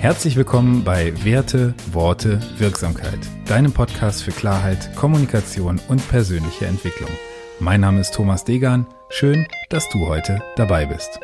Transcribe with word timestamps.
Herzlich 0.00 0.34
willkommen 0.34 0.82
bei 0.82 1.12
Werte, 1.26 1.74
Worte, 1.92 2.40
Wirksamkeit, 2.56 3.18
deinem 3.44 3.70
Podcast 3.70 4.22
für 4.22 4.30
Klarheit, 4.30 4.96
Kommunikation 4.96 5.78
und 5.88 6.08
persönliche 6.08 6.64
Entwicklung. 6.64 7.10
Mein 7.58 7.82
Name 7.82 8.00
ist 8.00 8.14
Thomas 8.14 8.44
Degan. 8.44 8.86
Schön, 9.10 9.46
dass 9.68 9.86
du 9.90 10.06
heute 10.06 10.42
dabei 10.56 10.86
bist. 10.86 11.20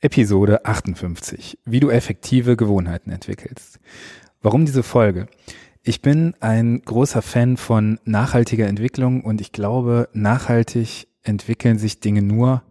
Episode 0.00 0.66
58. 0.66 1.60
Wie 1.64 1.80
du 1.80 1.88
effektive 1.88 2.58
Gewohnheiten 2.58 3.10
entwickelst. 3.10 3.80
Warum 4.42 4.66
diese 4.66 4.82
Folge? 4.82 5.28
Ich 5.88 6.02
bin 6.02 6.34
ein 6.40 6.82
großer 6.84 7.22
Fan 7.22 7.56
von 7.56 7.98
nachhaltiger 8.04 8.66
Entwicklung 8.66 9.22
und 9.24 9.40
ich 9.40 9.52
glaube, 9.52 10.10
nachhaltig 10.12 11.08
entwickeln 11.22 11.78
sich 11.78 11.98
Dinge 11.98 12.20
nur, 12.20 12.62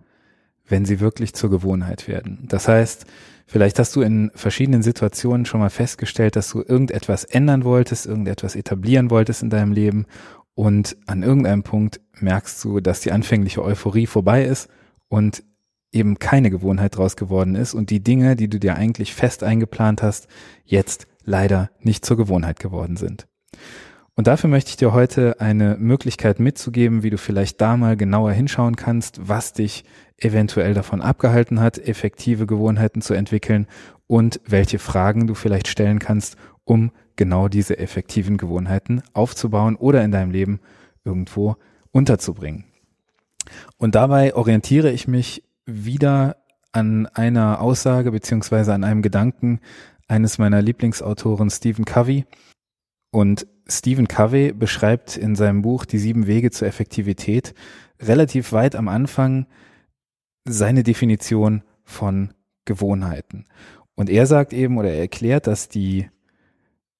wenn 0.67 0.85
sie 0.85 0.99
wirklich 0.99 1.33
zur 1.33 1.49
Gewohnheit 1.49 2.07
werden. 2.07 2.45
Das 2.47 2.67
heißt, 2.67 3.07
vielleicht 3.47 3.79
hast 3.79 3.95
du 3.95 4.01
in 4.01 4.29
verschiedenen 4.35 4.83
Situationen 4.83 5.47
schon 5.47 5.59
mal 5.59 5.71
festgestellt, 5.71 6.35
dass 6.35 6.51
du 6.51 6.61
irgendetwas 6.61 7.23
ändern 7.23 7.63
wolltest, 7.63 8.05
irgendetwas 8.05 8.55
etablieren 8.55 9.09
wolltest 9.09 9.41
in 9.41 9.49
deinem 9.49 9.71
Leben 9.71 10.05
und 10.53 10.95
an 11.07 11.23
irgendeinem 11.23 11.63
Punkt 11.63 11.99
merkst 12.19 12.63
du, 12.63 12.81
dass 12.81 12.99
die 12.99 13.11
anfängliche 13.11 13.63
Euphorie 13.63 14.05
vorbei 14.05 14.45
ist 14.45 14.69
und 15.07 15.41
eben 15.91 16.19
keine 16.19 16.51
Gewohnheit 16.51 16.95
draus 16.97 17.15
geworden 17.15 17.55
ist 17.55 17.73
und 17.73 17.89
die 17.89 18.03
Dinge, 18.03 18.35
die 18.35 18.47
du 18.47 18.59
dir 18.59 18.75
eigentlich 18.75 19.15
fest 19.15 19.41
eingeplant 19.41 20.03
hast, 20.03 20.27
jetzt 20.65 21.07
leider 21.27 21.69
nicht 21.79 22.05
zur 22.05 22.17
Gewohnheit 22.17 22.59
geworden 22.59 22.97
sind. 22.97 23.27
Und 24.15 24.25
dafür 24.25 24.49
möchte 24.49 24.71
ich 24.71 24.77
dir 24.77 24.93
heute 24.93 25.39
eine 25.39 25.75
Möglichkeit 25.77 26.39
mitzugeben, 26.39 27.03
wie 27.03 27.11
du 27.11 27.19
vielleicht 27.19 27.61
da 27.61 27.77
mal 27.77 27.95
genauer 27.95 28.31
hinschauen 28.31 28.75
kannst, 28.75 29.27
was 29.27 29.53
dich 29.53 29.83
eventuell 30.17 30.73
davon 30.73 31.01
abgehalten 31.03 31.59
hat, 31.59 31.77
effektive 31.77 32.47
Gewohnheiten 32.47 33.01
zu 33.01 33.13
entwickeln 33.13 33.67
und 34.07 34.41
welche 34.45 34.79
Fragen 34.79 35.27
du 35.27 35.35
vielleicht 35.35 35.67
stellen 35.67 35.99
kannst, 35.99 36.37
um 36.63 36.91
genau 37.15 37.47
diese 37.47 37.77
effektiven 37.77 38.37
Gewohnheiten 38.37 39.03
aufzubauen 39.13 39.75
oder 39.75 40.03
in 40.03 40.11
deinem 40.11 40.31
Leben 40.31 40.61
irgendwo 41.03 41.57
unterzubringen. 41.91 42.63
Und 43.77 43.93
dabei 43.93 44.33
orientiere 44.33 44.91
ich 44.91 45.07
mich 45.07 45.43
wieder 45.65 46.37
an 46.71 47.05
einer 47.07 47.61
Aussage 47.61 48.11
beziehungsweise 48.11 48.73
an 48.73 48.83
einem 48.83 49.01
Gedanken 49.01 49.59
eines 50.07 50.37
meiner 50.37 50.61
Lieblingsautoren 50.61 51.49
Stephen 51.49 51.85
Covey. 51.85 52.25
Und 53.11 53.47
Stephen 53.67 54.07
Covey 54.07 54.53
beschreibt 54.53 55.17
in 55.17 55.35
seinem 55.35 55.61
Buch 55.61 55.85
Die 55.85 55.97
sieben 55.97 56.27
Wege 56.27 56.51
zur 56.51 56.67
Effektivität 56.67 57.53
relativ 58.01 58.51
weit 58.51 58.75
am 58.75 58.87
Anfang 58.87 59.47
seine 60.45 60.83
Definition 60.83 61.63
von 61.83 62.33
Gewohnheiten. 62.65 63.45
Und 63.95 64.09
er 64.09 64.25
sagt 64.25 64.53
eben 64.53 64.77
oder 64.77 64.89
er 64.89 64.99
erklärt, 64.99 65.47
dass 65.47 65.69
die 65.69 66.07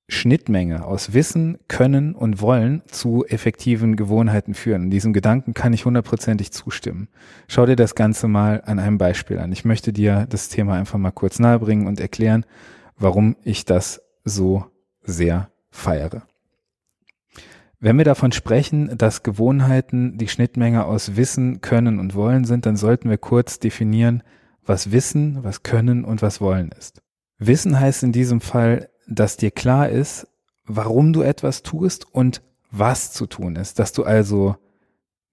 Schnittmenge 0.10 0.86
aus 0.86 1.14
Wissen, 1.14 1.58
Können 1.68 2.16
und 2.16 2.42
Wollen 2.42 2.82
zu 2.88 3.26
effektiven 3.26 3.98
Gewohnheiten 3.98 4.54
führen. 4.54 4.84
In 4.84 4.90
diesem 4.90 5.12
Gedanken 5.12 5.54
kann 5.54 5.74
ich 5.74 5.86
hundertprozentig 5.86 6.52
zustimmen. 6.52 7.10
Schau 7.50 7.66
dir 7.66 7.76
das 7.76 7.94
Ganze 7.94 8.30
mal 8.30 8.62
an 8.66 8.80
einem 8.80 8.98
Beispiel 8.98 9.38
an. 9.38 9.52
Ich 9.52 9.66
möchte 9.66 9.92
dir 9.92 10.26
das 10.30 10.48
Thema 10.48 10.76
einfach 10.76 10.98
mal 10.98 11.12
kurz 11.12 11.40
nahebringen 11.40 11.88
und 11.88 12.00
erklären, 12.00 12.46
warum 12.98 13.36
ich 13.44 13.66
das 13.66 14.02
so 14.24 14.66
sehr 15.04 15.50
feiere. 15.70 16.24
Wenn 17.80 17.98
wir 17.98 18.06
davon 18.06 18.32
sprechen, 18.32 18.98
dass 18.98 19.22
Gewohnheiten 19.22 20.18
die 20.18 20.28
Schnittmenge 20.28 20.86
aus 20.86 21.16
Wissen, 21.16 21.62
Können 21.62 22.00
und 22.00 22.16
Wollen 22.16 22.44
sind, 22.44 22.66
dann 22.66 22.76
sollten 22.76 23.10
wir 23.10 23.20
kurz 23.20 23.60
definieren, 23.60 24.24
was 24.66 24.92
Wissen, 24.92 25.44
was 25.44 25.62
Können 25.62 26.04
und 26.04 26.24
was 26.24 26.42
Wollen 26.42 26.72
ist. 26.72 27.02
Wissen 27.38 27.80
heißt 27.80 28.02
in 28.02 28.12
diesem 28.12 28.42
Fall, 28.42 28.90
dass 29.08 29.38
dir 29.38 29.52
klar 29.52 29.90
ist, 29.90 30.28
warum 30.66 31.14
du 31.14 31.22
etwas 31.22 31.62
tust 31.62 32.06
und 32.12 32.42
was 32.72 33.14
zu 33.14 33.28
tun 33.28 33.56
ist, 33.56 33.80
dass 33.80 33.94
du 33.94 34.04
also 34.04 34.56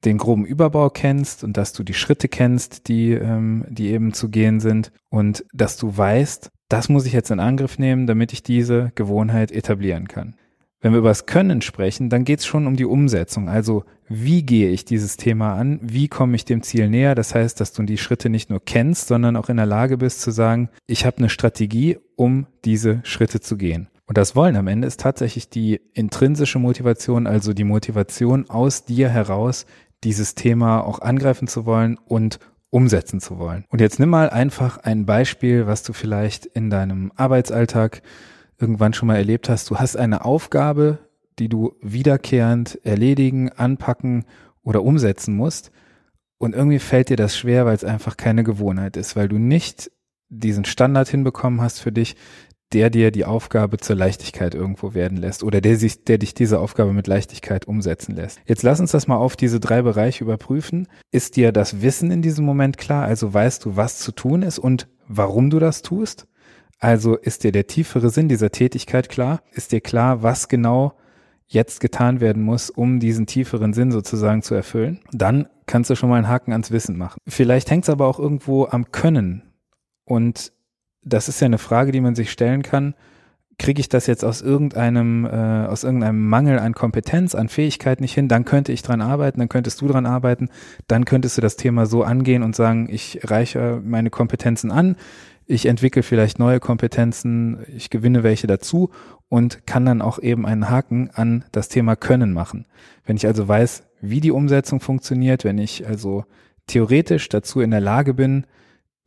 den 0.05 0.19
groben 0.19 0.45
Überbau 0.45 0.91
kennst 0.91 1.45
und 1.45 1.57
dass 1.57 1.73
du 1.73 1.83
die 1.83 1.95
Schritte 1.95 2.29
kennst, 2.29 2.89
die, 2.89 3.13
ähm, 3.13 3.65
die 3.69 3.89
eben 3.89 4.13
zu 4.13 4.29
gehen 4.29 4.61
sind 4.61 4.93
und 5.09 5.45
dass 5.53 5.79
du 5.79 5.97
weißt, 5.97 6.51
das 6.69 6.89
muss 6.89 7.07
ich 7.07 7.13
jetzt 7.13 7.31
in 7.31 7.41
Angriff 7.41 7.79
nehmen, 7.79 8.07
damit 8.07 8.33
ich 8.33 8.43
diese 8.43 8.93
Gewohnheit 8.95 9.53
etablieren 9.53 10.09
kann. 10.09 10.35
Wenn 10.81 10.93
wir 10.93 10.99
über 10.99 11.09
das 11.09 11.25
Können 11.25 11.63
sprechen, 11.63 12.11
dann 12.11 12.25
geht 12.25 12.41
es 12.41 12.47
schon 12.47 12.67
um 12.67 12.77
die 12.77 12.85
Umsetzung. 12.85 13.49
Also 13.49 13.85
wie 14.07 14.43
gehe 14.43 14.69
ich 14.69 14.85
dieses 14.85 15.17
Thema 15.17 15.55
an? 15.55 15.81
Wie 15.83 16.09
komme 16.09 16.37
ich 16.37 16.45
dem 16.45 16.63
Ziel 16.63 16.91
näher? 16.91 17.15
Das 17.15 17.35
heißt, 17.35 17.59
dass 17.59 17.73
du 17.73 17.83
die 17.85 17.97
Schritte 17.97 18.29
nicht 18.29 18.51
nur 18.51 18.63
kennst, 18.63 19.09
sondern 19.09 19.37
auch 19.37 19.49
in 19.49 19.57
der 19.57 19.65
Lage 19.65 19.97
bist 19.97 20.21
zu 20.21 20.31
sagen, 20.31 20.69
ich 20.87 21.07
habe 21.07 21.19
eine 21.19 21.31
Strategie, 21.31 21.97
um 22.17 22.47
diese 22.67 23.01
Schritte 23.05 23.41
zu 23.41 23.57
gehen. 23.57 23.89
Und 24.07 24.19
das 24.19 24.37
Wollen 24.37 24.57
am 24.57 24.67
Ende 24.67 24.87
ist 24.87 25.01
tatsächlich 25.01 25.49
die 25.49 25.81
intrinsische 25.95 26.59
Motivation, 26.59 27.27
also 27.27 27.55
die 27.55 27.65
Motivation 27.65 28.51
aus 28.51 28.85
dir 28.85 29.09
heraus, 29.09 29.65
dieses 30.05 30.35
Thema 30.35 30.81
auch 30.81 31.01
angreifen 31.01 31.49
zu 31.49 31.65
wollen 31.65 31.97
und 31.97 32.39
umsetzen 32.75 33.21
zu 33.21 33.39
wollen. 33.39 33.65
Und 33.69 33.81
jetzt 33.81 34.01
nimm 34.01 34.09
mal 34.09 34.29
einfach 34.31 34.79
ein 34.79 35.07
Beispiel, 35.07 35.69
was 35.69 35.85
du 35.85 35.93
vielleicht 35.93 36.45
in 36.45 36.71
deinem 36.71 37.13
Arbeitsalltag 37.15 38.03
irgendwann 38.59 38.93
schon 38.93 39.07
mal 39.07 39.17
erlebt 39.17 39.49
hast. 39.49 39.71
Du 39.71 39.79
hast 39.79 39.97
eine 39.97 40.25
Aufgabe, 40.25 40.99
die 41.39 41.49
du 41.49 41.77
wiederkehrend 41.81 42.81
erledigen, 42.85 43.49
anpacken 43.51 44.25
oder 44.65 44.83
umsetzen 44.83 45.37
musst. 45.37 45.71
Und 46.37 46.57
irgendwie 46.57 46.81
fällt 46.81 47.11
dir 47.11 47.17
das 47.17 47.39
schwer, 47.39 47.65
weil 47.65 47.77
es 47.77 47.85
einfach 47.85 48.17
keine 48.17 48.43
Gewohnheit 48.43 48.97
ist, 48.97 49.15
weil 49.15 49.29
du 49.29 49.39
nicht 49.39 49.93
diesen 50.29 50.65
Standard 50.65 51.09
hinbekommen 51.09 51.61
hast 51.61 51.79
für 51.79 51.93
dich, 51.93 52.17
der 52.73 52.91
dir 52.91 53.11
die 53.11 53.25
Aufgabe 53.25 53.79
zur 53.79 53.97
Leichtigkeit 53.97 54.55
irgendwo 54.55 54.95
werden 54.95 55.19
lässt 55.19 55.45
oder 55.45 55.61
der, 55.61 55.77
sich, 55.77 56.05
der 56.05 56.19
dich 56.19 56.35
diese 56.35 56.59
Aufgabe 56.59 56.93
mit 56.93 57.07
Leichtigkeit 57.07 57.67
umsetzen 57.67 58.17
lässt. 58.17 58.41
Jetzt 58.47 58.63
lass 58.63 58.81
uns 58.81 58.91
das 58.91 59.07
mal 59.07 59.17
auf 59.17 59.37
diese 59.37 59.61
drei 59.61 59.83
Bereiche 59.83 60.25
überprüfen. 60.25 60.89
Ist 61.13 61.37
dir 61.37 61.53
das 61.53 61.83
Wissen 61.83 62.11
in 62.11 62.23
diesem 62.23 62.45
Moment 62.45 62.79
klar? 62.79 63.05
Also 63.05 63.33
weißt 63.33 63.65
du, 63.65 63.77
was 63.77 63.99
zu 63.99 64.13
tun 64.13 64.43
ist 64.43 64.59
und 64.59 64.89
warum 65.07 65.51
du 65.51 65.59
das 65.59 65.83
tust? 65.83 66.27
Also 66.81 67.17
ist 67.17 67.45
dir 67.45 67.53
der 67.53 67.67
tiefere 67.67 68.11
Sinn 68.11 68.29
dieser 68.29 68.51
Tätigkeit 68.51 69.09
klar? 69.09 69.43
Ist 69.53 69.73
dir 69.73 69.81
klar, 69.81 70.23
was 70.23 70.49
genau 70.49 70.95
jetzt 71.47 71.81
getan 71.81 72.21
werden 72.21 72.43
muss, 72.43 72.71
um 72.71 73.01
diesen 73.01 73.27
tieferen 73.27 73.73
Sinn 73.73 73.93
sozusagen 73.93 74.43
zu 74.43 74.55
erfüllen? 74.55 75.01
Dann 75.13 75.49
kannst 75.67 75.91
du 75.91 75.95
schon 75.95 76.09
mal 76.09 76.17
einen 76.17 76.29
Haken 76.29 76.53
ans 76.53 76.71
Wissen 76.71 76.99
machen. 76.99 77.19
Vielleicht 77.29 77.71
hängt 77.71 77.85
es 77.85 77.91
aber 77.91 78.07
auch 78.07 78.19
irgendwo 78.19 78.67
am 78.67 78.91
Können. 78.91 79.43
Und 80.05 80.53
das 81.05 81.29
ist 81.29 81.41
ja 81.41 81.47
eine 81.47 81.59
Frage, 81.59 81.93
die 81.93 82.01
man 82.01 82.15
sich 82.15 82.31
stellen 82.31 82.63
kann. 82.63 82.95
Kriege 83.57 83.81
ich 83.81 83.89
das 83.89 84.09
jetzt 84.09 84.25
aus 84.25 84.43
irgendeinem, 84.43 85.27
äh, 85.27 85.67
aus 85.67 85.85
irgendeinem 85.85 86.29
Mangel 86.29 86.59
an 86.59 86.75
Kompetenz, 86.75 87.37
an 87.37 87.49
Fähigkeit 87.49 88.01
nicht 88.01 88.15
hin, 88.15 88.27
dann 88.27 88.45
könnte 88.45 88.73
ich 88.73 88.83
dran 88.83 89.01
arbeiten, 89.01 89.39
dann 89.39 89.49
könntest 89.49 89.81
du 89.81 89.87
dran 89.87 90.07
arbeiten, 90.07 90.49
dann 90.89 91.05
könntest 91.05 91.37
du 91.37 91.41
das 91.41 91.57
Thema 91.57 91.87
so 91.87 92.03
angehen 92.03 92.43
und 92.43 92.57
sagen, 92.57 92.89
ich 92.91 93.21
reiche 93.23 93.81
meine 93.85 94.11
Kompetenzen 94.11 94.73
an, 94.73 94.97
ich 95.47 95.67
entwickle 95.67 96.03
vielleicht 96.03 96.39
neue 96.39 96.59
Kompetenzen, 96.59 97.65
ich 97.69 97.91
gewinne 97.91 98.23
welche 98.23 98.47
dazu 98.47 98.91
und 99.29 99.67
kann 99.67 99.85
dann 99.85 100.03
auch 100.03 100.19
eben 100.19 100.47
einen 100.47 100.71
Haken 100.71 101.11
an 101.13 101.45
das 101.53 101.69
Thema 101.69 101.97
Können 101.97 102.33
machen. 102.33 102.67
Wenn 103.05 103.17
ich 103.17 103.27
also 103.27 103.47
weiß, 103.47 103.85
wie 104.01 104.21
die 104.21 104.33
Umsetzung 104.33 104.81
funktioniert, 104.81 105.45
wenn 105.45 105.59
ich 105.59 105.87
also 105.87 106.25
theoretisch 106.67 107.29
dazu 107.29 107.61
in 107.61 107.71
der 107.71 107.81
Lage 107.81 108.15
bin, 108.15 108.47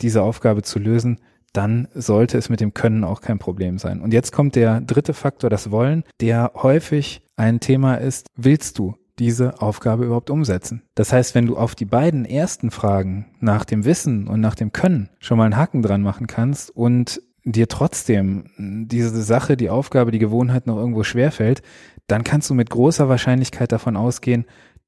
diese 0.01 0.21
Aufgabe 0.21 0.61
zu 0.61 0.79
lösen, 0.79 1.19
dann 1.53 1.87
sollte 1.93 2.37
es 2.37 2.49
mit 2.49 2.59
dem 2.59 2.73
Können 2.73 3.03
auch 3.03 3.21
kein 3.21 3.39
Problem 3.39 3.77
sein. 3.77 4.01
Und 4.01 4.13
jetzt 4.13 4.31
kommt 4.31 4.55
der 4.55 4.81
dritte 4.81 5.13
Faktor, 5.13 5.49
das 5.49 5.71
Wollen, 5.71 6.03
der 6.21 6.51
häufig 6.55 7.21
ein 7.35 7.59
Thema 7.59 7.95
ist, 7.95 8.27
willst 8.35 8.79
du 8.79 8.95
diese 9.19 9.61
Aufgabe 9.61 10.05
überhaupt 10.05 10.29
umsetzen? 10.29 10.83
Das 10.95 11.11
heißt, 11.11 11.33
wenn 11.33 11.47
du 11.47 11.57
auf 11.57 11.75
die 11.75 11.85
beiden 11.85 12.25
ersten 12.25 12.71
Fragen 12.71 13.25
nach 13.39 13.65
dem 13.65 13.85
Wissen 13.85 14.27
und 14.27 14.41
nach 14.41 14.55
dem 14.55 14.71
Können 14.71 15.09
schon 15.19 15.37
mal 15.37 15.45
einen 15.45 15.57
Haken 15.57 15.81
dran 15.81 16.01
machen 16.01 16.27
kannst 16.27 16.69
und 16.69 17.21
dir 17.43 17.67
trotzdem 17.67 18.45
diese 18.57 19.21
Sache, 19.21 19.57
die 19.57 19.69
Aufgabe, 19.69 20.11
die 20.11 20.19
Gewohnheit 20.19 20.67
noch 20.67 20.77
irgendwo 20.77 21.03
schwerfällt, 21.03 21.61
dann 22.07 22.23
kannst 22.23 22.49
du 22.49 22.53
mit 22.53 22.69
großer 22.69 23.09
Wahrscheinlichkeit 23.09 23.71
davon 23.71 23.95
ausgehen, 23.95 24.45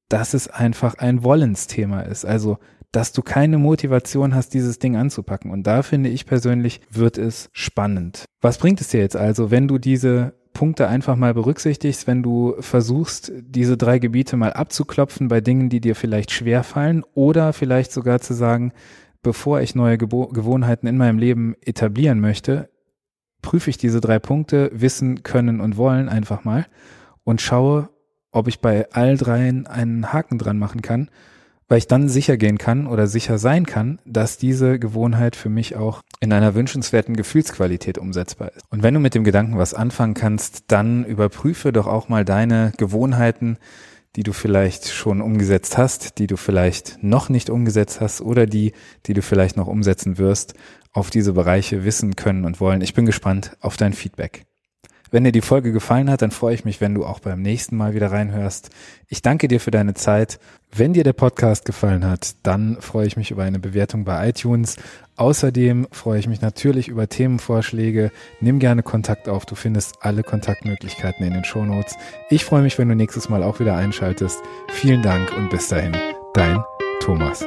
dass 0.08 0.34
es 0.34 0.48
einfach 0.48 0.96
ein 0.98 1.22
Wollensthema 1.24 2.00
ist. 2.02 2.24
Also 2.24 2.58
dass 2.92 3.12
du 3.12 3.22
keine 3.22 3.58
Motivation 3.58 4.34
hast, 4.34 4.54
dieses 4.54 4.78
Ding 4.78 4.96
anzupacken. 4.96 5.50
Und 5.50 5.66
da 5.66 5.82
finde 5.82 6.10
ich 6.10 6.26
persönlich, 6.26 6.80
wird 6.90 7.18
es 7.18 7.48
spannend. 7.52 8.24
Was 8.40 8.58
bringt 8.58 8.80
es 8.80 8.88
dir 8.88 9.00
jetzt 9.00 9.16
also, 9.16 9.50
wenn 9.50 9.68
du 9.68 9.78
diese 9.78 10.34
Punkte 10.52 10.88
einfach 10.88 11.16
mal 11.16 11.32
berücksichtigst, 11.32 12.06
wenn 12.06 12.22
du 12.22 12.54
versuchst, 12.58 13.32
diese 13.40 13.76
drei 13.76 13.98
Gebiete 13.98 14.36
mal 14.36 14.52
abzuklopfen 14.52 15.28
bei 15.28 15.40
Dingen, 15.40 15.68
die 15.68 15.80
dir 15.80 15.94
vielleicht 15.94 16.32
schwer 16.32 16.64
fallen 16.64 17.04
oder 17.14 17.52
vielleicht 17.52 17.92
sogar 17.92 18.20
zu 18.20 18.34
sagen, 18.34 18.72
bevor 19.22 19.60
ich 19.60 19.74
neue 19.74 19.98
Gebo 19.98 20.28
Gewohnheiten 20.28 20.86
in 20.86 20.96
meinem 20.96 21.18
Leben 21.18 21.54
etablieren 21.60 22.20
möchte, 22.20 22.68
prüfe 23.42 23.70
ich 23.70 23.78
diese 23.78 24.00
drei 24.00 24.18
Punkte, 24.18 24.70
Wissen, 24.74 25.22
Können 25.22 25.60
und 25.60 25.76
Wollen 25.76 26.08
einfach 26.08 26.44
mal 26.44 26.66
und 27.24 27.40
schaue, 27.40 27.88
ob 28.32 28.48
ich 28.48 28.60
bei 28.60 28.90
all 28.92 29.16
dreien 29.16 29.66
einen 29.66 30.12
Haken 30.12 30.38
dran 30.38 30.58
machen 30.58 30.82
kann, 30.82 31.10
weil 31.70 31.78
ich 31.78 31.86
dann 31.86 32.08
sicher 32.08 32.36
gehen 32.36 32.58
kann 32.58 32.88
oder 32.88 33.06
sicher 33.06 33.38
sein 33.38 33.64
kann, 33.64 34.00
dass 34.04 34.36
diese 34.36 34.80
Gewohnheit 34.80 35.36
für 35.36 35.48
mich 35.48 35.76
auch 35.76 36.02
in 36.18 36.32
einer 36.32 36.56
wünschenswerten 36.56 37.16
Gefühlsqualität 37.16 37.96
umsetzbar 37.96 38.50
ist. 38.56 38.64
Und 38.70 38.82
wenn 38.82 38.92
du 38.92 38.98
mit 38.98 39.14
dem 39.14 39.22
Gedanken 39.22 39.56
was 39.56 39.72
anfangen 39.72 40.14
kannst, 40.14 40.64
dann 40.66 41.04
überprüfe 41.04 41.72
doch 41.72 41.86
auch 41.86 42.08
mal 42.08 42.24
deine 42.24 42.72
Gewohnheiten, 42.76 43.56
die 44.16 44.24
du 44.24 44.32
vielleicht 44.32 44.88
schon 44.88 45.20
umgesetzt 45.22 45.78
hast, 45.78 46.18
die 46.18 46.26
du 46.26 46.36
vielleicht 46.36 47.00
noch 47.02 47.28
nicht 47.28 47.48
umgesetzt 47.48 48.00
hast 48.00 48.20
oder 48.20 48.46
die, 48.46 48.72
die 49.06 49.14
du 49.14 49.22
vielleicht 49.22 49.56
noch 49.56 49.68
umsetzen 49.68 50.18
wirst, 50.18 50.54
auf 50.92 51.10
diese 51.10 51.34
Bereiche 51.34 51.84
wissen 51.84 52.16
können 52.16 52.44
und 52.44 52.60
wollen. 52.60 52.80
Ich 52.80 52.94
bin 52.94 53.06
gespannt 53.06 53.56
auf 53.60 53.76
dein 53.76 53.92
Feedback. 53.92 54.44
Wenn 55.10 55.24
dir 55.24 55.32
die 55.32 55.40
Folge 55.40 55.72
gefallen 55.72 56.10
hat, 56.10 56.22
dann 56.22 56.30
freue 56.30 56.54
ich 56.54 56.64
mich, 56.64 56.80
wenn 56.80 56.94
du 56.94 57.04
auch 57.04 57.18
beim 57.18 57.42
nächsten 57.42 57.76
Mal 57.76 57.94
wieder 57.94 58.12
reinhörst. 58.12 58.70
Ich 59.08 59.22
danke 59.22 59.48
dir 59.48 59.60
für 59.60 59.70
deine 59.70 59.94
Zeit. 59.94 60.38
Wenn 60.72 60.92
dir 60.92 61.02
der 61.02 61.12
Podcast 61.12 61.64
gefallen 61.64 62.04
hat, 62.04 62.36
dann 62.44 62.80
freue 62.80 63.06
ich 63.06 63.16
mich 63.16 63.32
über 63.32 63.42
eine 63.42 63.58
Bewertung 63.58 64.04
bei 64.04 64.28
iTunes. 64.28 64.76
Außerdem 65.16 65.88
freue 65.90 66.20
ich 66.20 66.28
mich 66.28 66.40
natürlich 66.40 66.88
über 66.88 67.08
Themenvorschläge. 67.08 68.12
Nimm 68.40 68.60
gerne 68.60 68.82
Kontakt 68.82 69.28
auf. 69.28 69.44
Du 69.46 69.56
findest 69.56 69.96
alle 70.00 70.22
Kontaktmöglichkeiten 70.22 71.26
in 71.26 71.34
den 71.34 71.44
Shownotes. 71.44 71.96
Ich 72.30 72.44
freue 72.44 72.62
mich, 72.62 72.78
wenn 72.78 72.88
du 72.88 72.94
nächstes 72.94 73.28
Mal 73.28 73.42
auch 73.42 73.58
wieder 73.58 73.76
einschaltest. 73.76 74.40
Vielen 74.68 75.02
Dank 75.02 75.36
und 75.36 75.50
bis 75.50 75.68
dahin, 75.68 75.96
dein 76.34 76.62
Thomas. 77.00 77.44